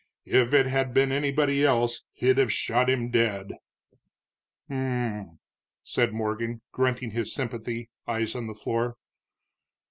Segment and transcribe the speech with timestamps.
[0.25, 3.53] If it had been anybody else he'd have shot him dead."
[4.67, 5.39] "Hm m m m!"
[5.83, 8.95] said Morgan, grunting his sympathy, eyes on the floor.